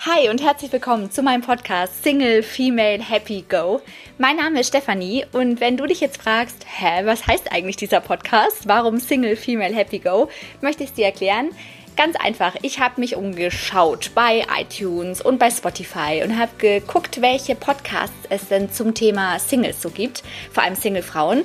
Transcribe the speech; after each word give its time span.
Hi 0.00 0.28
und 0.28 0.42
herzlich 0.42 0.72
willkommen 0.72 1.12
zu 1.12 1.22
meinem 1.22 1.42
Podcast 1.42 2.02
Single 2.02 2.42
Female 2.42 3.00
Happy 3.00 3.44
Go. 3.48 3.80
Mein 4.18 4.34
Name 4.34 4.58
ist 4.58 4.66
Stefanie 4.68 5.24
und 5.30 5.60
wenn 5.60 5.76
du 5.76 5.86
dich 5.86 6.00
jetzt 6.00 6.20
fragst, 6.20 6.66
hä, 6.66 7.02
was 7.04 7.28
heißt 7.28 7.52
eigentlich 7.52 7.76
dieser 7.76 8.00
Podcast? 8.00 8.66
Warum 8.66 8.98
Single 8.98 9.36
Female 9.36 9.72
Happy 9.72 10.00
Go? 10.00 10.28
Möchte 10.60 10.82
ich 10.82 10.90
es 10.90 10.94
dir 10.96 11.04
erklären. 11.04 11.50
Ganz 11.96 12.16
einfach, 12.16 12.56
ich 12.62 12.80
habe 12.80 13.00
mich 13.00 13.14
umgeschaut 13.14 14.10
bei 14.12 14.44
iTunes 14.58 15.22
und 15.22 15.38
bei 15.38 15.50
Spotify 15.50 16.20
und 16.24 16.36
habe 16.36 16.50
geguckt, 16.58 17.22
welche 17.22 17.54
Podcasts 17.54 18.26
es 18.28 18.48
denn 18.48 18.72
zum 18.72 18.92
Thema 18.92 19.38
Singles 19.38 19.80
so 19.80 19.90
gibt, 19.90 20.24
vor 20.50 20.64
allem 20.64 20.74
Single-Frauen. 20.74 21.44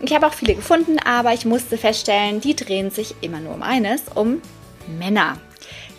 Ich 0.00 0.14
habe 0.14 0.26
auch 0.26 0.34
viele 0.34 0.54
gefunden, 0.54 0.98
aber 0.98 1.32
ich 1.32 1.46
musste 1.46 1.78
feststellen, 1.78 2.42
die 2.42 2.54
drehen 2.54 2.90
sich 2.90 3.14
immer 3.22 3.40
nur 3.40 3.54
um 3.54 3.62
eines, 3.62 4.02
um 4.14 4.42
Männer. 4.98 5.38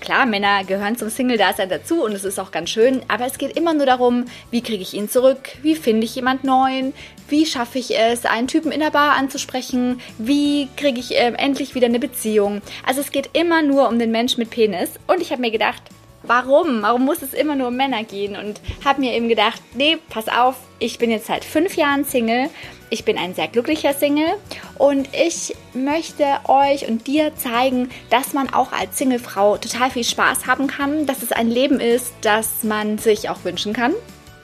Klar, 0.01 0.25
Männer 0.25 0.63
gehören 0.63 0.95
zum 0.95 1.09
Single-Dasein 1.09 1.69
dazu 1.69 2.03
und 2.03 2.13
es 2.13 2.23
ist 2.23 2.39
auch 2.39 2.51
ganz 2.51 2.69
schön, 2.69 3.01
aber 3.09 3.25
es 3.25 3.37
geht 3.37 3.57
immer 3.57 3.73
nur 3.73 3.85
darum, 3.85 4.25
wie 4.49 4.61
kriege 4.61 4.81
ich 4.81 4.93
ihn 4.93 5.09
zurück, 5.09 5.49
wie 5.61 5.75
finde 5.75 6.05
ich 6.05 6.15
jemand 6.15 6.43
neuen, 6.43 6.93
wie 7.27 7.45
schaffe 7.45 7.79
ich 7.79 7.97
es, 7.97 8.25
einen 8.25 8.47
Typen 8.47 8.71
in 8.71 8.79
der 8.79 8.91
Bar 8.91 9.17
anzusprechen, 9.17 9.99
wie 10.17 10.69
kriege 10.77 10.99
ich 10.99 11.15
äh, 11.15 11.33
endlich 11.37 11.75
wieder 11.75 11.87
eine 11.87 11.99
Beziehung. 11.99 12.61
Also 12.85 13.01
es 13.01 13.11
geht 13.11 13.31
immer 13.33 13.61
nur 13.61 13.89
um 13.89 13.99
den 13.99 14.11
Mensch 14.11 14.37
mit 14.37 14.49
Penis 14.49 14.91
und 15.07 15.21
ich 15.21 15.31
habe 15.31 15.41
mir 15.41 15.51
gedacht, 15.51 15.83
warum? 16.23 16.81
Warum 16.81 17.05
muss 17.05 17.21
es 17.21 17.33
immer 17.33 17.55
nur 17.55 17.69
um 17.69 17.75
Männer 17.75 18.03
gehen? 18.03 18.35
Und 18.35 18.61
habe 18.83 19.01
mir 19.01 19.13
eben 19.13 19.29
gedacht, 19.29 19.61
nee, 19.73 19.97
pass 20.09 20.27
auf, 20.27 20.55
ich 20.79 20.97
bin 20.97 21.11
jetzt 21.11 21.27
seit 21.27 21.45
fünf 21.45 21.75
Jahren 21.75 22.05
Single. 22.05 22.49
Ich 22.89 23.05
bin 23.05 23.17
ein 23.17 23.35
sehr 23.35 23.47
glücklicher 23.47 23.93
Single 23.93 24.33
und 24.79 25.09
ich 25.13 25.55
möchte 25.73 26.25
euch 26.47 26.87
und 26.87 27.05
dir 27.05 27.35
zeigen, 27.35 27.89
dass 28.09 28.33
man 28.33 28.51
auch 28.51 28.71
als 28.71 28.97
Singlefrau 28.97 29.57
total 29.57 29.91
viel 29.91 30.03
Spaß 30.03 30.47
haben 30.47 30.65
kann, 30.65 31.05
dass 31.05 31.21
es 31.21 31.31
ein 31.31 31.51
Leben 31.51 31.79
ist, 31.79 32.13
das 32.21 32.63
man 32.63 32.97
sich 32.97 33.29
auch 33.29 33.43
wünschen 33.43 33.73
kann. 33.73 33.93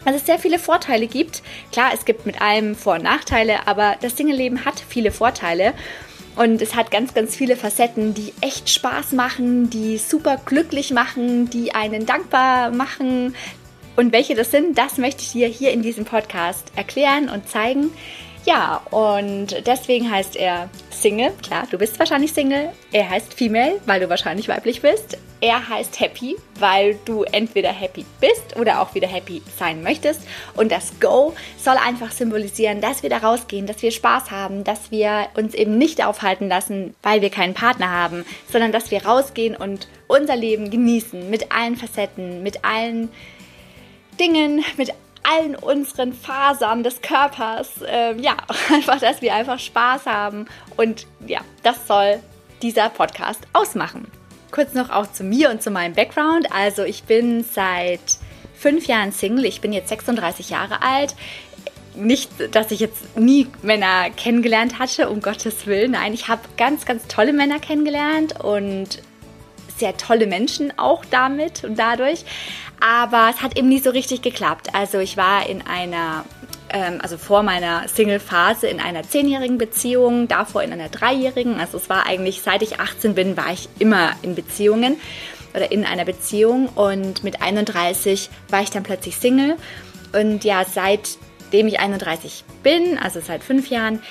Dass 0.06 0.16
es 0.16 0.28
sehr 0.28 0.38
viele 0.38 0.60
Vorteile 0.60 1.08
gibt. 1.08 1.42
Klar, 1.72 1.90
es 1.92 2.06
gibt 2.06 2.28
mit 2.28 2.40
allem 2.40 2.76
Vor- 2.76 2.96
und 2.96 3.04
Nachteile, 3.04 3.68
aber 3.68 3.96
das 4.02 4.16
Single-Leben 4.16 4.64
hat 4.64 4.80
viele 4.88 5.10
Vorteile. 5.10 5.74
Und 6.36 6.62
es 6.62 6.76
hat 6.76 6.92
ganz, 6.92 7.14
ganz 7.14 7.36
viele 7.36 7.56
Facetten, 7.56 8.14
die 8.14 8.34
echt 8.42 8.70
Spaß 8.70 9.14
machen, 9.14 9.70
die 9.70 9.98
super 9.98 10.38
glücklich 10.44 10.92
machen, 10.92 11.50
die 11.50 11.74
einen 11.74 12.06
dankbar 12.06 12.72
machen. 12.72 13.36
Und 13.96 14.12
welche 14.12 14.36
das 14.36 14.52
sind, 14.52 14.78
das 14.78 14.98
möchte 14.98 15.22
ich 15.22 15.32
dir 15.32 15.48
hier 15.48 15.72
in 15.72 15.82
diesem 15.82 16.04
Podcast 16.04 16.72
erklären 16.76 17.30
und 17.30 17.48
zeigen. 17.48 17.92
Ja, 18.46 18.78
und 18.92 19.66
deswegen 19.66 20.10
heißt 20.12 20.36
er 20.36 20.70
Single. 20.92 21.32
Klar, 21.42 21.68
du 21.72 21.80
bist 21.80 21.98
wahrscheinlich 21.98 22.32
Single. 22.32 22.70
Er 22.92 23.10
heißt 23.10 23.34
Female, 23.34 23.82
weil 23.88 24.00
du 24.00 24.08
wahrscheinlich 24.08 24.48
weiblich 24.48 24.82
bist. 24.82 25.18
Er 25.42 25.68
heißt 25.68 26.00
Happy, 26.00 26.36
weil 26.60 26.98
du 27.06 27.24
entweder 27.24 27.70
happy 27.70 28.06
bist 28.22 28.56
oder 28.56 28.82
auch 28.82 28.94
wieder 28.94 29.08
happy 29.08 29.42
sein 29.58 29.82
möchtest. 29.82 30.22
Und 30.56 30.72
das 30.72 31.00
Go 31.00 31.34
soll 31.58 31.76
einfach 31.76 32.12
symbolisieren, 32.12 32.82
dass 32.82 33.02
wir 33.02 33.10
da 33.10 33.18
rausgehen, 33.18 33.66
dass 33.66 33.82
wir 33.82 33.92
Spaß 33.92 34.30
haben, 34.30 34.64
dass 34.64 34.92
wir 34.92 35.28
uns 35.36 35.56
eben 35.56 35.80
nicht 35.80 36.06
aufhalten 36.06 36.48
lassen, 36.48 36.96
weil 37.02 37.22
wir 37.22 37.32
keinen 37.32 37.56
Partner 37.56 37.90
haben, 37.90 38.26
sondern 38.52 38.72
dass 38.72 38.92
wir 38.92 39.06
rausgehen 39.06 39.56
und 39.56 39.88
unser 40.08 40.36
Leben 40.36 40.70
genießen 40.70 41.32
mit 41.32 41.52
allen 41.52 41.76
Facetten, 41.78 42.44
mit 42.44 42.64
allen 42.64 43.10
Dingen, 44.20 44.64
mit 44.78 44.94
allen 45.30 45.56
unseren 45.56 46.14
Fasern 46.14 46.84
des 46.84 47.02
Körpers. 47.02 47.70
Ähm, 47.88 48.20
ja, 48.20 48.38
einfach, 48.74 49.00
dass 49.00 49.22
wir 49.22 49.34
einfach 49.34 49.60
Spaß 49.60 50.06
haben. 50.06 50.46
Und 50.78 51.08
ja, 51.26 51.42
das 51.64 51.88
soll 51.88 52.20
dieser 52.62 52.90
Podcast 52.90 53.42
ausmachen. 53.54 54.08
Kurz 54.52 54.74
noch 54.74 54.90
auch 54.90 55.12
zu 55.12 55.24
mir 55.24 55.50
und 55.50 55.62
zu 55.62 55.72
meinem 55.72 55.94
Background. 55.94 56.52
Also 56.52 56.84
ich 56.84 57.04
bin 57.04 57.44
seit 57.44 58.00
fünf 58.56 58.88
Jahren 58.88 59.12
Single. 59.12 59.46
Ich 59.46 59.62
bin 59.62 59.74
jetzt 59.74 59.90
36 59.90 60.50
Jahre 60.50 60.82
alt. 60.82 61.16
Nicht, 61.96 62.30
dass 62.52 62.72
ich 62.72 62.80
jetzt 62.80 63.18
nie 63.18 63.48
Männer 63.62 64.10
kennengelernt 64.10 64.80
hatte, 64.80 65.10
um 65.10 65.22
Gottes 65.22 65.66
Willen. 65.66 65.92
Nein, 65.92 66.14
ich 66.14 66.28
habe 66.28 66.42
ganz, 66.58 66.86
ganz 66.86 67.08
tolle 67.08 67.32
Männer 67.32 67.60
kennengelernt 67.60 68.44
und 68.44 69.02
sehr 69.78 69.98
tolle 69.98 70.28
Menschen 70.28 70.74
auch 70.78 71.04
damit 71.06 71.64
und 71.64 71.78
dadurch. 71.78 72.26
Aber 72.80 73.30
es 73.34 73.42
hat 73.42 73.58
eben 73.58 73.70
nie 73.70 73.80
so 73.80 73.90
richtig 73.90 74.22
geklappt. 74.22 74.70
Also 74.74 75.00
ich 75.00 75.18
war 75.18 75.48
in 75.48 75.62
einer, 75.62 76.26
ähm, 76.70 77.00
also 77.02 77.18
vor 77.18 77.44
meiner 77.44 77.88
Single-Phase 77.88 78.68
in 78.68 78.80
einer 78.80 79.04
zehnjährigen 79.04 79.58
Beziehung, 79.58 80.28
davor 80.28 80.64
in 80.64 80.74
einer 80.74 80.90
dreijährigen. 80.90 81.60
Also 81.60 81.78
es 81.78 81.90
war 81.90 82.06
eigentlich, 82.06 82.42
seit 82.42 82.62
ich 82.62 82.80
18 82.80 83.16
bin, 83.16 83.38
war 83.38 83.52
ich 83.52 83.70
immer 83.80 84.12
in 84.22 84.36
Beziehungen 84.36 84.98
oder 85.54 85.72
in 85.72 85.86
einer 85.86 86.06
Beziehung. 86.06 86.68
Und 86.70 87.24
mit 87.24 87.42
31 87.42 88.30
war 88.50 88.62
ich 88.62 88.72
dann 88.72 88.84
plötzlich 88.84 89.18
Single. 89.18 89.56
Und 90.14 90.44
ja, 90.44 90.66
seitdem 90.66 91.68
ich 91.68 91.80
31 91.80 92.44
bin, 92.62 92.98
also 92.98 93.20
seit 93.20 93.44
fünf 93.44 93.70
Jahren, 93.70 94.02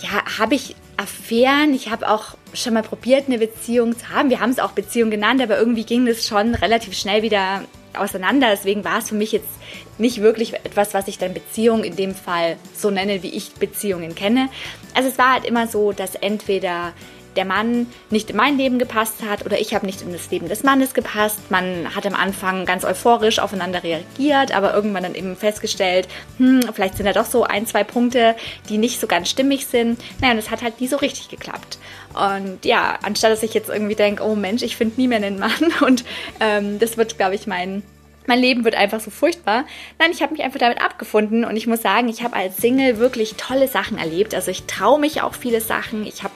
ja, 0.00 0.38
habe 0.38 0.54
ich 0.54 0.74
Affären. 1.00 1.72
Ich 1.72 1.90
habe 1.90 2.08
auch 2.10 2.36
schon 2.52 2.74
mal 2.74 2.82
probiert, 2.82 3.26
eine 3.26 3.38
Beziehung 3.38 3.98
zu 3.98 4.10
haben. 4.10 4.28
Wir 4.28 4.40
haben 4.40 4.50
es 4.50 4.58
auch 4.58 4.72
Beziehung 4.72 5.10
genannt, 5.10 5.40
aber 5.40 5.58
irgendwie 5.58 5.84
ging 5.84 6.04
das 6.04 6.26
schon 6.26 6.54
relativ 6.54 6.94
schnell 6.94 7.22
wieder 7.22 7.64
auseinander. 7.94 8.48
Deswegen 8.50 8.84
war 8.84 8.98
es 8.98 9.08
für 9.08 9.14
mich 9.14 9.32
jetzt 9.32 9.48
nicht 9.96 10.20
wirklich 10.20 10.52
etwas, 10.54 10.92
was 10.92 11.08
ich 11.08 11.16
dann 11.16 11.32
Beziehung 11.32 11.84
in 11.84 11.96
dem 11.96 12.14
Fall 12.14 12.56
so 12.76 12.90
nenne, 12.90 13.22
wie 13.22 13.30
ich 13.30 13.54
Beziehungen 13.54 14.14
kenne. 14.14 14.50
Also 14.94 15.08
es 15.08 15.16
war 15.16 15.32
halt 15.32 15.46
immer 15.46 15.66
so, 15.66 15.92
dass 15.92 16.16
entweder 16.16 16.92
der 17.36 17.44
Mann 17.44 17.86
nicht 18.10 18.30
in 18.30 18.36
mein 18.36 18.56
Leben 18.58 18.78
gepasst 18.78 19.22
hat 19.28 19.44
oder 19.44 19.60
ich 19.60 19.74
habe 19.74 19.86
nicht 19.86 20.02
in 20.02 20.12
das 20.12 20.30
Leben 20.30 20.48
des 20.48 20.62
Mannes 20.62 20.94
gepasst. 20.94 21.50
Man 21.50 21.94
hat 21.94 22.06
am 22.06 22.14
Anfang 22.14 22.66
ganz 22.66 22.84
euphorisch 22.84 23.38
aufeinander 23.38 23.82
reagiert, 23.82 24.54
aber 24.54 24.74
irgendwann 24.74 25.02
dann 25.02 25.14
eben 25.14 25.36
festgestellt, 25.36 26.08
hm, 26.38 26.60
vielleicht 26.72 26.96
sind 26.96 27.06
da 27.06 27.12
doch 27.12 27.26
so 27.26 27.44
ein, 27.44 27.66
zwei 27.66 27.84
Punkte, 27.84 28.34
die 28.68 28.78
nicht 28.78 29.00
so 29.00 29.06
ganz 29.06 29.28
stimmig 29.28 29.66
sind. 29.66 30.00
Naja, 30.20 30.32
und 30.32 30.38
es 30.38 30.50
hat 30.50 30.62
halt 30.62 30.80
nie 30.80 30.88
so 30.88 30.96
richtig 30.96 31.28
geklappt. 31.28 31.78
Und 32.14 32.64
ja, 32.64 32.98
anstatt 33.02 33.30
dass 33.30 33.42
ich 33.42 33.54
jetzt 33.54 33.68
irgendwie 33.68 33.94
denke, 33.94 34.24
oh 34.24 34.34
Mensch, 34.34 34.62
ich 34.62 34.76
finde 34.76 35.00
nie 35.00 35.08
mehr 35.08 35.18
einen 35.18 35.38
Mann 35.38 35.72
und 35.86 36.04
ähm, 36.40 36.78
das 36.78 36.96
wird, 36.96 37.16
glaube 37.16 37.34
ich, 37.34 37.46
mein 37.46 37.82
mein 38.26 38.38
Leben 38.38 38.64
wird 38.64 38.76
einfach 38.76 39.00
so 39.00 39.10
furchtbar. 39.10 39.64
Nein, 39.98 40.12
ich 40.12 40.22
habe 40.22 40.32
mich 40.32 40.42
einfach 40.42 40.60
damit 40.60 40.80
abgefunden 40.80 41.44
und 41.44 41.56
ich 41.56 41.66
muss 41.66 41.82
sagen, 41.82 42.08
ich 42.08 42.22
habe 42.22 42.36
als 42.36 42.58
Single 42.58 42.98
wirklich 42.98 43.34
tolle 43.34 43.66
Sachen 43.66 43.98
erlebt. 43.98 44.34
Also 44.34 44.50
ich 44.50 44.64
traue 44.64 45.00
mich 45.00 45.22
auch 45.22 45.34
viele 45.34 45.60
Sachen. 45.60 46.06
Ich 46.06 46.22
habe 46.22 46.34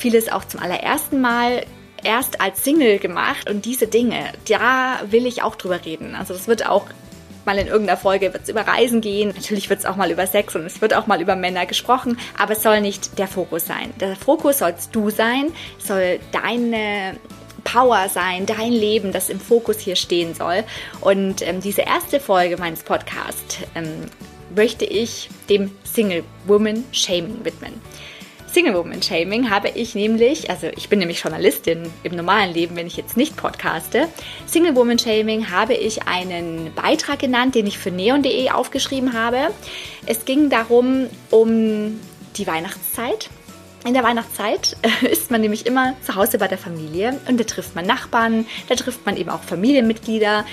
vieles 0.00 0.30
auch 0.30 0.44
zum 0.44 0.60
allerersten 0.60 1.20
Mal 1.20 1.64
erst 2.02 2.40
als 2.40 2.64
Single 2.64 2.98
gemacht 2.98 3.48
und 3.48 3.64
diese 3.64 3.86
Dinge, 3.86 4.32
da 4.48 5.00
will 5.10 5.26
ich 5.26 5.42
auch 5.42 5.54
drüber 5.54 5.84
reden. 5.84 6.14
Also 6.14 6.34
das 6.34 6.48
wird 6.48 6.66
auch 6.66 6.86
mal 7.44 7.58
in 7.58 7.68
irgendeiner 7.68 7.98
Folge 7.98 8.32
wird 8.32 8.44
es 8.44 8.48
über 8.48 8.66
Reisen 8.66 9.00
gehen. 9.00 9.32
Natürlich 9.34 9.70
wird 9.70 9.80
es 9.80 9.86
auch 9.86 9.96
mal 9.96 10.10
über 10.10 10.26
Sex 10.26 10.54
und 10.56 10.64
es 10.66 10.80
wird 10.80 10.94
auch 10.94 11.06
mal 11.06 11.20
über 11.20 11.36
Männer 11.36 11.66
gesprochen, 11.66 12.18
aber 12.38 12.52
es 12.52 12.62
soll 12.62 12.80
nicht 12.80 13.18
der 13.18 13.28
Fokus 13.28 13.66
sein. 13.66 13.92
Der 14.00 14.16
Fokus 14.16 14.58
sollst 14.58 14.94
du 14.94 15.10
sein, 15.10 15.52
soll 15.78 16.20
deine 16.32 17.16
Power 17.64 18.08
sein, 18.08 18.46
dein 18.46 18.72
Leben, 18.72 19.12
das 19.12 19.28
im 19.30 19.40
Fokus 19.40 19.78
hier 19.78 19.96
stehen 19.96 20.34
soll. 20.34 20.64
Und 21.00 21.46
ähm, 21.46 21.60
diese 21.60 21.82
erste 21.82 22.20
Folge 22.20 22.56
meines 22.56 22.82
Podcasts 22.82 23.58
ähm, 23.74 24.06
möchte 24.54 24.84
ich 24.84 25.28
dem 25.48 25.70
Single 25.84 26.24
Woman 26.46 26.84
Shaming 26.92 27.44
widmen. 27.44 27.74
Single 28.52 28.74
Woman 28.74 29.00
Shaming 29.00 29.48
habe 29.48 29.68
ich 29.68 29.94
nämlich, 29.94 30.50
also 30.50 30.66
ich 30.76 30.88
bin 30.88 30.98
nämlich 30.98 31.20
Journalistin 31.20 31.88
im 32.02 32.16
normalen 32.16 32.52
Leben, 32.52 32.74
wenn 32.74 32.88
ich 32.88 32.96
jetzt 32.96 33.16
nicht 33.16 33.36
podcaste. 33.36 34.08
Single 34.46 34.74
Woman 34.74 34.98
Shaming 34.98 35.50
habe 35.50 35.74
ich 35.74 36.02
einen 36.08 36.72
Beitrag 36.74 37.20
genannt, 37.20 37.54
den 37.54 37.68
ich 37.68 37.78
für 37.78 37.92
neon.de 37.92 38.50
aufgeschrieben 38.50 39.12
habe. 39.12 39.52
Es 40.04 40.24
ging 40.24 40.50
darum, 40.50 41.06
um 41.30 42.00
die 42.36 42.46
Weihnachtszeit. 42.48 43.30
In 43.86 43.94
der 43.94 44.02
Weihnachtszeit 44.02 44.76
ist 45.08 45.30
man 45.30 45.42
nämlich 45.42 45.64
immer 45.64 45.94
zu 46.04 46.16
Hause 46.16 46.38
bei 46.38 46.48
der 46.48 46.58
Familie 46.58 47.20
und 47.28 47.38
da 47.38 47.44
trifft 47.44 47.76
man 47.76 47.86
Nachbarn, 47.86 48.46
da 48.68 48.74
trifft 48.74 49.06
man 49.06 49.16
eben 49.16 49.30
auch 49.30 49.44
Familienmitglieder. 49.44 50.44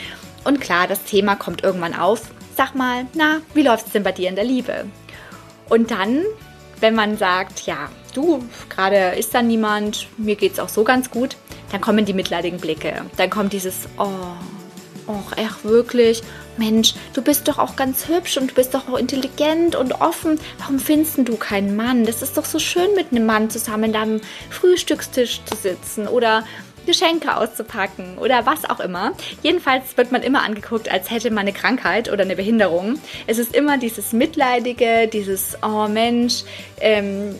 Und 0.43 0.61
klar, 0.61 0.88
das 0.88 1.03
Thema 1.03 1.35
kommt 1.35 1.63
irgendwann 1.63 1.95
auf. 1.95 2.29
Sag 2.55 2.75
mal, 2.75 3.07
na, 3.15 3.41
wie 3.55 3.63
läuft 3.63 3.88
es 3.88 3.93
denn 3.93 4.03
bei 4.03 4.11
dir 4.11 4.29
in 4.29 4.35
der 4.35 4.45
Liebe? 4.45 4.85
Und 5.67 5.89
dann 5.89 6.23
wenn 6.79 6.95
man 6.95 7.18
sagt, 7.18 7.65
ja, 7.65 7.89
du, 8.13 8.44
gerade 8.69 9.15
ist 9.18 9.33
da 9.33 9.41
niemand, 9.41 10.07
mir 10.18 10.35
geht 10.35 10.53
es 10.53 10.59
auch 10.59 10.69
so 10.69 10.83
ganz 10.83 11.09
gut, 11.12 11.38
dann 11.71 11.81
kommen 11.81 12.06
die 12.06 12.13
mitleidigen 12.13 12.59
Blicke. 12.59 13.06
Dann 13.18 13.29
kommt 13.29 13.53
dieses, 13.53 13.88
oh, 13.97 14.09
oh, 15.07 15.21
echt 15.35 15.63
wirklich, 15.63 16.21
Mensch, 16.57 16.94
du 17.13 17.21
bist 17.21 17.47
doch 17.47 17.57
auch 17.57 17.75
ganz 17.75 18.07
hübsch 18.07 18.38
und 18.38 18.51
du 18.51 18.56
bist 18.56 18.74
doch 18.74 18.88
auch 18.89 18.97
intelligent 18.97 19.75
und 19.75 20.01
offen. 20.01 20.39
Warum 20.59 20.79
findest 20.79 21.18
du 21.18 21.35
keinen 21.35 21.75
Mann? 21.75 22.06
Das 22.06 22.21
ist 22.21 22.38
doch 22.38 22.45
so 22.45 22.59
schön, 22.59 22.94
mit 22.95 23.12
einem 23.12 23.25
Mann 23.25 23.50
zusammen 23.50 23.95
am 23.95 24.19
Frühstückstisch 24.50 25.41
zu 25.45 25.56
sitzen 25.56 26.07
oder 26.07 26.45
Geschenke 26.88 27.38
auszupacken 27.38 28.18
oder 28.18 28.48
was 28.48 28.68
auch 28.68 28.80
immer. 28.80 29.12
Jedenfalls 29.44 29.95
wird 29.98 30.12
man 30.12 30.24
immer 30.24 30.42
angeguckt, 30.42 30.89
als 30.89 31.12
hätte 31.12 31.30
man 31.30 31.42
eine 31.42 31.54
Krankheit 31.54 32.12
oder 32.12 32.24
eine 32.24 32.36
Behinderung. 32.36 32.98
Es 33.28 33.38
ist 33.38 33.56
immer 33.56 33.78
dieses 33.78 34.13
Mitleidige, 34.13 35.07
dieses, 35.07 35.56
oh 35.62 35.88
Mensch, 35.88 36.44
ähm, 36.81 37.36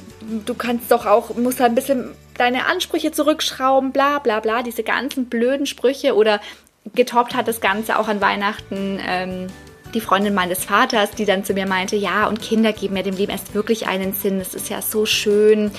du 0.46 0.54
kannst 0.54 0.92
doch 0.92 1.08
auch, 1.08 1.36
musst 1.36 1.60
ein 1.62 1.74
bisschen 1.74 2.12
deine 2.38 2.68
Ansprüche 2.68 3.12
zurückschrauben, 3.12 3.92
bla 3.92 4.20
bla 4.20 4.40
bla, 4.40 4.62
diese 4.62 4.84
ganzen 4.84 5.26
blöden 5.26 5.66
Sprüche 5.66 6.16
oder 6.16 6.40
getoppt 6.94 7.36
hat 7.36 7.48
das 7.48 7.62
Ganze 7.62 7.98
auch 7.98 8.08
an 8.08 8.22
Weihnachten. 8.22 9.00
Ähm, 9.06 9.48
die 9.94 10.02
Freundin 10.02 10.34
meines 10.34 10.66
Vaters, 10.66 11.12
die 11.12 11.26
dann 11.26 11.44
zu 11.44 11.54
mir 11.54 11.66
meinte, 11.66 11.96
ja, 11.96 12.28
und 12.28 12.42
Kinder 12.42 12.74
geben 12.74 12.96
ja 12.98 13.04
dem 13.04 13.16
Leben 13.16 13.32
erst 13.32 13.54
wirklich 13.54 13.88
einen 13.88 14.14
Sinn. 14.14 14.40
Das 14.40 14.54
ist 14.54 14.70
ja 14.70 14.82
so 14.82 15.06
schön. 15.06 15.72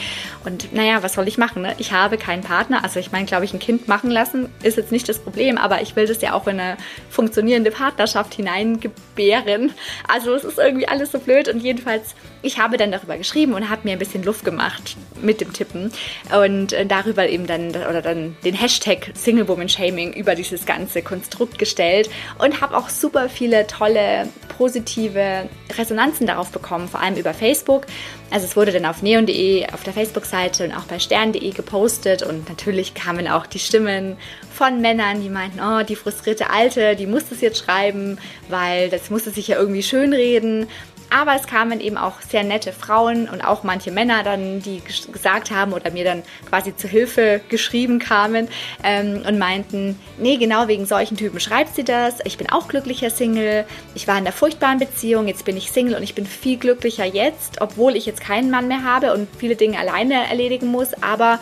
Und 0.45 0.73
naja, 0.73 1.03
was 1.03 1.15
soll 1.15 1.29
ich 1.29 1.39
machen? 1.39 1.63
Ne? 1.63 1.75
Ich 1.79 1.93
habe 1.93 2.17
keinen 2.17 2.43
Partner. 2.43 2.83
Also 2.83 3.01
ich 3.01 3.13
meine, 3.13 3.27
glaube 3.27 3.45
ich, 3.45 3.53
ein 3.53 3.59
Kind 3.59 3.89
machen 3.89 4.11
lassen 4.11 4.49
ist 4.63 4.77
jetzt 4.77 4.93
nicht 4.93 5.09
das 5.09 5.19
Problem, 5.19 5.59
aber 5.59 5.83
ich 5.83 5.97
will 5.97 6.07
das 6.07 6.21
ja 6.23 6.33
auch 6.33 6.47
in 6.47 6.59
eine 6.59 6.77
funktionierende 7.11 7.71
Partnerschaft 7.71 8.35
hineingebären. 8.35 9.73
Also 10.07 10.35
es 10.35 10.45
ist 10.45 10.59
irgendwie 10.59 10.89
alles 10.89 11.13
so 11.13 11.19
blöd. 11.19 11.49
Und 11.49 11.61
jedenfalls, 11.61 12.15
ich 12.43 12.59
habe 12.59 12.77
dann 12.77 12.91
darüber 12.91 13.17
geschrieben 13.17 13.55
und 13.55 13.69
habe 13.69 13.83
mir 13.85 13.93
ein 13.93 13.99
bisschen 13.99 14.23
Luft 14.23 14.45
gemacht 14.45 14.97
mit 15.21 15.41
dem 15.41 15.53
Tippen. 15.53 15.93
Und 16.35 16.73
äh, 16.73 16.87
darüber 16.87 17.29
eben 17.29 17.47
dann, 17.47 17.71
oder 17.71 18.03
dann 18.03 18.37
den 18.45 18.55
Hashtag 18.55 19.11
Single 19.15 19.49
Woman 19.49 19.69
Shaming 19.69 20.13
über 20.13 20.35
dieses 20.35 20.65
ganze 20.67 21.03
Konstrukt 21.03 21.59
gestellt 21.59 22.09
und 22.39 22.61
habe 22.61 22.77
auch 22.77 22.89
super 22.89 23.29
viele 23.29 23.67
tolle 23.67 23.98
viele 23.99 24.29
positive 24.57 25.49
Resonanzen 25.77 26.27
darauf 26.27 26.51
bekommen, 26.51 26.89
vor 26.89 27.01
allem 27.01 27.17
über 27.17 27.33
Facebook. 27.33 27.87
Also 28.31 28.47
es 28.47 28.57
wurde 28.57 28.73
dann 28.73 28.87
auf 28.87 29.03
neon.de, 29.03 29.67
auf 29.73 29.85
der 29.85 29.93
Facebook-Seite 29.93 30.65
und 30.65 30.73
auch 30.73 30.85
bei 30.85 30.99
stern.de 30.99 31.51
gepostet 31.51 32.23
und 32.23 32.49
natürlich 32.49 32.95
kamen 32.95 33.29
auch 33.29 33.47
die 33.47 33.61
Stimmen 33.61 34.17
von 34.53 34.81
Männern, 34.81 35.23
die 35.23 35.29
meinten, 35.29 35.61
oh, 35.61 35.85
die 35.85 35.95
frustrierte 35.95 36.51
Alte, 36.51 36.97
die 36.97 37.07
muss 37.07 37.29
das 37.29 37.41
jetzt 37.41 37.59
schreiben, 37.65 38.19
weil 38.49 38.91
das 38.91 39.11
musste 39.11 39.31
sich 39.31 39.49
ja 39.49 39.57
irgendwie 39.57 39.83
schönreden. 39.83 40.67
Aber 41.11 41.35
es 41.35 41.47
kamen 41.47 41.81
eben 41.81 41.97
auch 41.97 42.21
sehr 42.21 42.45
nette 42.45 42.73
Frauen 42.73 43.29
und 43.29 43.41
auch 43.41 43.63
manche 43.63 43.91
Männer 43.91 44.23
dann, 44.23 44.61
die 44.61 44.83
gesagt 45.11 45.51
haben 45.51 45.73
oder 45.73 45.91
mir 45.91 46.05
dann 46.05 46.23
quasi 46.49 46.77
zu 46.77 46.87
Hilfe 46.87 47.41
geschrieben 47.49 47.99
kamen 47.99 48.49
ähm, 48.85 49.23
und 49.27 49.39
meinten, 49.39 49.99
nee, 50.19 50.37
genau 50.37 50.69
wegen 50.69 50.85
solchen 50.85 51.17
Typen 51.17 51.41
schreibt 51.41 51.75
sie 51.75 51.85
das. 51.85 52.17
Ich 52.25 52.37
bin 52.37 52.51
auch 52.51 52.69
glücklicher 52.69 53.11
Single. 53.11 53.65
Ich 53.95 54.07
war 54.07 54.19
in 54.19 54.25
einer 54.25 54.33
furchtbaren 54.33 54.79
Beziehung, 54.79 55.29
jetzt 55.29 55.45
bin 55.45 55.57
ich 55.57 55.71
Single 55.71 55.97
und 55.97 56.03
ich 56.03 56.15
bin 56.15 56.27
viel 56.27 56.59
glücklicher 56.59 57.07
jetzt, 57.07 57.61
obwohl 57.61 57.97
ich 57.97 58.05
jetzt 58.05 58.21
keinen 58.21 58.51
Mann 58.51 58.69
mehr 58.69 58.85
habe 58.85 59.15
und 59.15 59.29
viele 59.39 59.57
Dinge 59.57 59.79
alleine 59.79 60.29
erledigen 60.29 60.67
muss. 60.67 60.93
Aber 61.03 61.41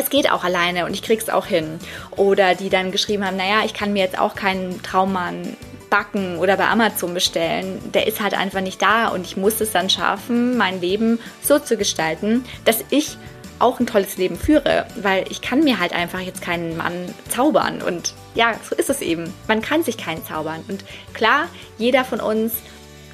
es 0.00 0.10
geht 0.10 0.30
auch 0.30 0.42
alleine 0.42 0.86
und 0.86 0.94
ich 0.94 1.02
krieg's 1.02 1.28
auch 1.28 1.46
hin. 1.46 1.78
Oder 2.16 2.54
die 2.54 2.70
dann 2.70 2.92
geschrieben 2.92 3.26
haben, 3.26 3.36
naja, 3.36 3.62
ich 3.64 3.74
kann 3.74 3.92
mir 3.92 4.02
jetzt 4.02 4.18
auch 4.18 4.34
keinen 4.34 4.82
Traummann 4.82 5.56
backen 5.94 6.38
oder 6.38 6.56
bei 6.56 6.66
Amazon 6.66 7.14
bestellen, 7.14 7.80
der 7.92 8.08
ist 8.08 8.20
halt 8.20 8.34
einfach 8.34 8.60
nicht 8.60 8.82
da. 8.82 9.06
Und 9.06 9.24
ich 9.24 9.36
muss 9.36 9.60
es 9.60 9.70
dann 9.70 9.88
schaffen, 9.88 10.56
mein 10.56 10.80
Leben 10.80 11.20
so 11.40 11.60
zu 11.60 11.76
gestalten, 11.76 12.44
dass 12.64 12.84
ich 12.90 13.16
auch 13.60 13.78
ein 13.78 13.86
tolles 13.86 14.16
Leben 14.16 14.36
führe, 14.36 14.86
weil 15.00 15.24
ich 15.30 15.40
kann 15.40 15.62
mir 15.62 15.78
halt 15.78 15.92
einfach 15.92 16.18
jetzt 16.18 16.42
keinen 16.42 16.76
Mann 16.76 17.14
zaubern. 17.28 17.80
Und 17.80 18.12
ja, 18.34 18.58
so 18.68 18.74
ist 18.74 18.90
es 18.90 19.02
eben. 19.02 19.32
Man 19.46 19.62
kann 19.62 19.84
sich 19.84 19.96
keinen 19.96 20.24
zaubern. 20.26 20.64
Und 20.66 20.84
klar, 21.12 21.46
jeder 21.78 22.04
von 22.04 22.18
uns 22.18 22.54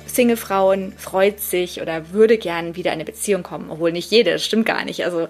Single-Frauen 0.07 0.95
freut 0.97 1.39
sich 1.39 1.83
oder 1.83 2.13
würde 2.13 2.39
gern 2.39 2.77
wieder 2.77 2.93
in 2.93 2.95
eine 2.95 3.05
Beziehung 3.05 3.43
kommen, 3.43 3.71
obwohl 3.71 3.93
nicht 3.93 4.11
jede, 4.11 4.33
das 4.33 4.43
stimmt 4.43 4.65
gar 4.65 4.87
nicht. 4.87 5.05
Also 5.05 5.29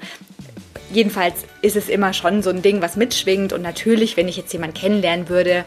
jedenfalls 0.92 1.44
ist 1.62 1.74
es 1.74 1.88
immer 1.88 2.12
schon 2.12 2.44
so 2.44 2.50
ein 2.50 2.62
Ding, 2.62 2.80
was 2.80 2.94
mitschwingt. 2.94 3.52
Und 3.52 3.62
natürlich, 3.62 4.16
wenn 4.16 4.28
ich 4.28 4.36
jetzt 4.36 4.52
jemanden 4.52 4.76
kennenlernen 4.76 5.28
würde, 5.28 5.64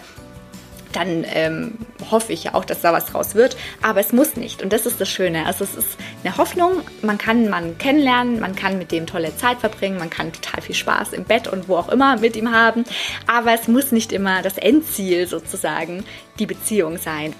dann 0.95 1.25
ähm, 1.27 1.77
hoffe 2.09 2.33
ich 2.33 2.45
ja 2.45 2.53
auch, 2.53 2.65
dass 2.65 2.81
da 2.81 2.93
was 2.93 3.05
draus 3.05 3.35
wird. 3.35 3.57
Aber 3.81 3.99
es 3.99 4.13
muss 4.13 4.35
nicht. 4.35 4.61
Und 4.61 4.73
das 4.73 4.85
ist 4.85 4.99
das 5.01 5.09
Schöne. 5.09 5.45
Also 5.45 5.63
es 5.63 5.75
ist 5.75 5.97
eine 6.23 6.37
Hoffnung. 6.37 6.81
Man 7.01 7.17
kann 7.17 7.49
man 7.49 7.77
kennenlernen, 7.77 8.39
man 8.39 8.55
kann 8.55 8.77
mit 8.77 8.91
dem 8.91 9.05
tolle 9.05 9.35
Zeit 9.35 9.59
verbringen, 9.59 9.97
man 9.97 10.09
kann 10.09 10.31
total 10.31 10.61
viel 10.61 10.75
Spaß 10.75 11.13
im 11.13 11.23
Bett 11.23 11.47
und 11.47 11.67
wo 11.67 11.75
auch 11.75 11.89
immer 11.89 12.17
mit 12.17 12.35
ihm 12.35 12.51
haben. 12.51 12.83
Aber 13.27 13.53
es 13.53 13.67
muss 13.67 13.91
nicht 13.91 14.11
immer 14.11 14.41
das 14.41 14.57
Endziel 14.57 15.27
sozusagen 15.27 16.03
die 16.39 16.45
Beziehung 16.45 16.97
sein. 16.97 17.33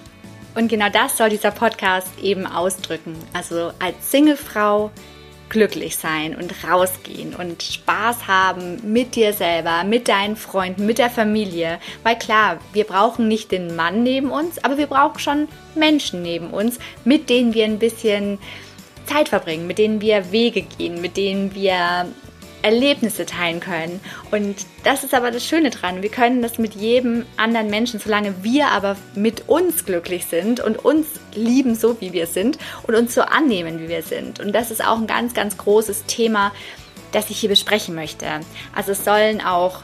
Und 0.54 0.68
genau 0.68 0.88
das 0.88 1.16
soll 1.16 1.30
dieser 1.30 1.50
Podcast 1.50 2.08
eben 2.22 2.46
ausdrücken. 2.46 3.16
Also 3.32 3.72
als 3.80 4.10
Singlefrau 4.10 4.92
glücklich 5.54 5.96
sein 5.96 6.34
und 6.34 6.52
rausgehen 6.68 7.32
und 7.36 7.62
Spaß 7.62 8.26
haben 8.26 8.92
mit 8.92 9.14
dir 9.14 9.32
selber, 9.32 9.84
mit 9.84 10.08
deinen 10.08 10.34
Freunden, 10.34 10.84
mit 10.84 10.98
der 10.98 11.10
Familie. 11.10 11.78
Weil 12.02 12.18
klar, 12.18 12.58
wir 12.72 12.82
brauchen 12.82 13.28
nicht 13.28 13.52
den 13.52 13.76
Mann 13.76 14.02
neben 14.02 14.32
uns, 14.32 14.62
aber 14.64 14.78
wir 14.78 14.88
brauchen 14.88 15.20
schon 15.20 15.48
Menschen 15.76 16.22
neben 16.22 16.50
uns, 16.50 16.80
mit 17.04 17.30
denen 17.30 17.54
wir 17.54 17.66
ein 17.66 17.78
bisschen 17.78 18.40
Zeit 19.06 19.28
verbringen, 19.28 19.68
mit 19.68 19.78
denen 19.78 20.00
wir 20.00 20.32
Wege 20.32 20.62
gehen, 20.62 21.00
mit 21.00 21.16
denen 21.16 21.54
wir 21.54 22.06
Erlebnisse 22.64 23.26
teilen 23.26 23.60
können. 23.60 24.00
Und 24.30 24.56
das 24.84 25.04
ist 25.04 25.14
aber 25.14 25.30
das 25.30 25.46
Schöne 25.46 25.70
dran. 25.70 26.02
Wir 26.02 26.10
können 26.10 26.40
das 26.40 26.58
mit 26.58 26.74
jedem 26.74 27.26
anderen 27.36 27.68
Menschen, 27.68 28.00
solange 28.00 28.42
wir 28.42 28.68
aber 28.68 28.96
mit 29.14 29.48
uns 29.48 29.84
glücklich 29.84 30.24
sind 30.24 30.60
und 30.60 30.82
uns 30.82 31.06
lieben, 31.34 31.74
so 31.74 32.00
wie 32.00 32.12
wir 32.12 32.26
sind 32.26 32.58
und 32.84 32.94
uns 32.94 33.14
so 33.14 33.20
annehmen, 33.20 33.80
wie 33.80 33.88
wir 33.88 34.02
sind. 34.02 34.40
Und 34.40 34.52
das 34.52 34.70
ist 34.70 34.84
auch 34.84 34.98
ein 34.98 35.06
ganz, 35.06 35.34
ganz 35.34 35.58
großes 35.58 36.06
Thema, 36.06 36.52
das 37.12 37.28
ich 37.28 37.38
hier 37.38 37.50
besprechen 37.50 37.94
möchte. 37.94 38.26
Also 38.74 38.92
es 38.92 39.04
sollen 39.04 39.42
auch 39.42 39.82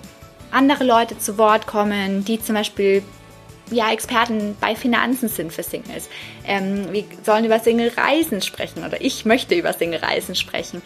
andere 0.50 0.84
Leute 0.84 1.18
zu 1.18 1.36
Wort 1.36 1.66
kommen, 1.66 2.24
die 2.24 2.42
zum 2.42 2.54
Beispiel 2.54 3.02
ja, 3.70 3.92
Experten 3.92 4.56
bei 4.60 4.74
Finanzen 4.74 5.28
sind 5.28 5.52
für 5.52 5.62
Singles. 5.62 6.08
Ähm, 6.44 6.92
wir 6.92 7.04
sollen 7.24 7.44
über 7.44 7.58
Single-Reisen 7.58 8.42
sprechen 8.42 8.84
oder 8.84 9.00
ich 9.00 9.24
möchte 9.24 9.54
über 9.54 9.72
Single-Reisen 9.72 10.34
sprechen. 10.34 10.82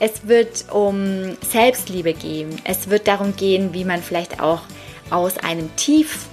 Es 0.00 0.26
wird 0.28 0.66
um 0.72 1.36
Selbstliebe 1.48 2.12
gehen. 2.12 2.60
Es 2.64 2.90
wird 2.90 3.06
darum 3.06 3.36
gehen, 3.36 3.72
wie 3.72 3.84
man 3.84 4.02
vielleicht 4.02 4.40
auch 4.40 4.62
aus 5.10 5.38
einem 5.38 5.74
Tief, 5.76 6.26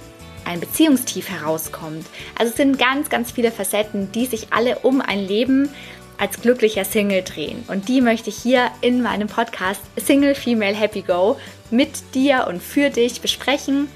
einem 0.44 0.60
Beziehungstief 0.60 1.30
herauskommt. 1.30 2.06
Also 2.38 2.50
es 2.50 2.56
sind 2.56 2.78
ganz, 2.78 3.08
ganz 3.08 3.32
viele 3.32 3.50
Facetten, 3.50 4.12
die 4.12 4.26
sich 4.26 4.48
alle 4.52 4.80
um 4.80 5.00
ein 5.00 5.26
Leben 5.26 5.70
als 6.18 6.40
glücklicher 6.40 6.84
Single 6.84 7.22
drehen. 7.22 7.64
Und 7.68 7.88
die 7.88 8.00
möchte 8.00 8.30
ich 8.30 8.36
hier 8.36 8.70
in 8.80 9.02
meinem 9.02 9.28
Podcast 9.28 9.80
Single 9.96 10.34
Female 10.34 10.74
Happy 10.74 11.02
Go 11.02 11.36
mit 11.70 12.14
dir 12.14 12.46
und 12.48 12.62
für 12.62 12.90
dich 12.90 13.20
besprechen. 13.20 13.88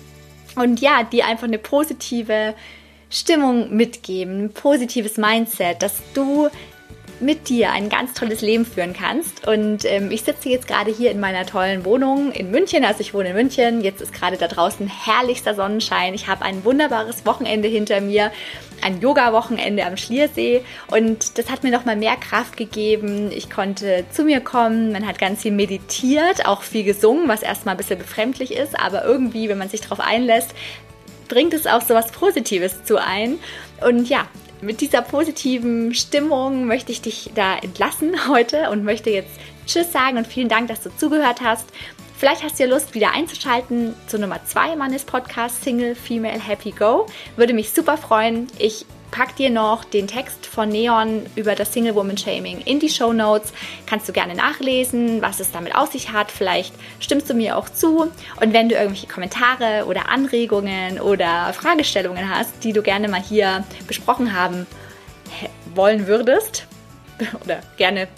Und 0.56 0.80
ja, 0.80 1.04
dir 1.04 1.26
einfach 1.26 1.46
eine 1.46 1.58
positive 1.58 2.54
Stimmung 3.10 3.74
mitgeben, 3.74 4.44
ein 4.44 4.52
positives 4.52 5.16
Mindset, 5.16 5.82
dass 5.82 5.94
du 6.14 6.48
mit 7.20 7.48
dir 7.48 7.72
ein 7.72 7.88
ganz 7.88 8.14
tolles 8.14 8.40
Leben 8.40 8.64
führen 8.64 8.92
kannst. 8.92 9.46
Und 9.46 9.84
ähm, 9.84 10.10
ich 10.10 10.22
sitze 10.22 10.48
jetzt 10.48 10.66
gerade 10.66 10.90
hier 10.90 11.10
in 11.10 11.20
meiner 11.20 11.46
tollen 11.46 11.84
Wohnung 11.84 12.32
in 12.32 12.50
München. 12.50 12.84
Also 12.84 13.00
ich 13.00 13.14
wohne 13.14 13.30
in 13.30 13.34
München. 13.34 13.80
Jetzt 13.80 14.00
ist 14.00 14.12
gerade 14.12 14.36
da 14.36 14.48
draußen 14.48 14.86
herrlichster 14.86 15.54
Sonnenschein. 15.54 16.14
Ich 16.14 16.28
habe 16.28 16.44
ein 16.44 16.64
wunderbares 16.64 17.26
Wochenende 17.26 17.68
hinter 17.68 18.00
mir. 18.00 18.30
Ein 18.80 19.00
Yoga-Wochenende 19.00 19.84
am 19.84 19.96
Schliersee. 19.96 20.62
Und 20.90 21.38
das 21.38 21.50
hat 21.50 21.64
mir 21.64 21.70
nochmal 21.70 21.96
mehr 21.96 22.16
Kraft 22.16 22.56
gegeben. 22.56 23.30
Ich 23.32 23.50
konnte 23.50 24.04
zu 24.12 24.24
mir 24.24 24.40
kommen. 24.40 24.92
Man 24.92 25.06
hat 25.06 25.18
ganz 25.18 25.42
viel 25.42 25.52
meditiert, 25.52 26.46
auch 26.46 26.62
viel 26.62 26.84
gesungen, 26.84 27.28
was 27.28 27.42
erstmal 27.42 27.74
ein 27.74 27.78
bisschen 27.78 27.98
befremdlich 27.98 28.52
ist. 28.52 28.78
Aber 28.78 29.04
irgendwie, 29.04 29.48
wenn 29.48 29.58
man 29.58 29.68
sich 29.68 29.80
darauf 29.80 30.00
einlässt, 30.00 30.54
bringt 31.28 31.54
es 31.54 31.66
auch 31.66 31.82
so 31.82 31.94
was 31.94 32.10
Positives 32.12 32.84
zu 32.84 32.96
ein. 32.96 33.38
Und 33.86 34.08
ja, 34.08 34.26
mit 34.60 34.80
dieser 34.80 35.02
positiven 35.02 35.94
Stimmung 35.94 36.66
möchte 36.66 36.92
ich 36.92 37.02
dich 37.02 37.30
da 37.34 37.56
entlassen 37.56 38.14
heute 38.28 38.70
und 38.70 38.84
möchte 38.84 39.10
jetzt 39.10 39.30
Tschüss 39.66 39.92
sagen 39.92 40.16
und 40.16 40.26
vielen 40.26 40.48
Dank, 40.48 40.68
dass 40.68 40.82
du 40.82 40.90
zugehört 40.96 41.40
hast. 41.42 41.66
Vielleicht 42.16 42.42
hast 42.42 42.58
du 42.58 42.64
ja 42.64 42.68
Lust, 42.68 42.94
wieder 42.94 43.12
einzuschalten 43.12 43.94
zu 44.08 44.18
Nummer 44.18 44.44
2 44.44 44.74
meines 44.74 45.04
Podcasts 45.04 45.62
Single 45.62 45.94
Female 45.94 46.40
Happy 46.40 46.72
Go. 46.72 47.06
Würde 47.36 47.54
mich 47.54 47.70
super 47.70 47.96
freuen. 47.96 48.48
Ich 48.58 48.86
pack 49.10 49.36
dir 49.36 49.50
noch 49.50 49.84
den 49.84 50.06
Text 50.06 50.46
von 50.46 50.68
Neon 50.68 51.26
über 51.34 51.54
das 51.54 51.72
Single 51.72 51.94
Woman 51.94 52.16
Shaming 52.16 52.60
in 52.60 52.80
die 52.80 52.88
Show 52.88 53.12
Notes. 53.12 53.52
Kannst 53.86 54.08
du 54.08 54.12
gerne 54.12 54.34
nachlesen, 54.34 55.22
was 55.22 55.40
es 55.40 55.50
damit 55.50 55.74
auf 55.74 55.92
sich 55.92 56.12
hat. 56.12 56.30
Vielleicht 56.30 56.74
stimmst 57.00 57.28
du 57.30 57.34
mir 57.34 57.56
auch 57.56 57.68
zu. 57.68 58.10
Und 58.40 58.52
wenn 58.52 58.68
du 58.68 58.74
irgendwelche 58.74 59.06
Kommentare 59.06 59.86
oder 59.86 60.08
Anregungen 60.08 61.00
oder 61.00 61.52
Fragestellungen 61.52 62.28
hast, 62.28 62.64
die 62.64 62.72
du 62.72 62.82
gerne 62.82 63.08
mal 63.08 63.22
hier 63.22 63.64
besprochen 63.86 64.34
haben 64.34 64.66
wollen 65.74 66.06
würdest 66.06 66.66
oder 67.44 67.60
gerne 67.76 68.08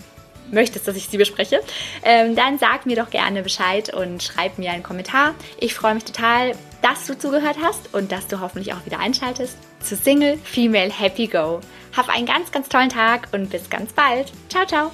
möchtest, 0.51 0.89
dass 0.89 0.97
ich 0.97 1.09
sie 1.09 1.17
bespreche, 1.17 1.61
ähm, 2.03 2.35
dann 2.35 2.59
sag 2.59 2.87
mir 2.87 2.97
doch 2.97 3.11
gerne 3.11 3.43
Bescheid 3.43 3.95
und 3.95 4.23
schreib 4.23 4.59
mir 4.59 4.73
einen 4.73 4.83
Kommentar. 4.83 5.35
Ich 5.59 5.75
freue 5.75 5.95
mich 5.95 6.05
total, 6.05 6.53
dass 6.83 7.07
du 7.07 7.17
zugehört 7.17 7.57
hast 7.63 7.95
und 7.95 8.11
dass 8.11 8.27
du 8.27 8.41
hoffentlich 8.41 8.75
auch 8.75 8.85
wieder 8.85 8.99
einschaltest 8.99 9.57
zu 9.81 9.97
Single 9.97 10.39
Female 10.39 10.91
Happy 10.91 11.27
Go. 11.27 11.61
Hab 11.97 12.09
einen 12.09 12.27
ganz, 12.27 12.53
ganz 12.53 12.69
tollen 12.69 12.91
Tag 12.91 13.29
und 13.33 13.51
bis 13.51 13.69
ganz 13.69 13.93
bald. 13.93 14.33
Ciao, 14.49 14.65
ciao. 14.67 14.91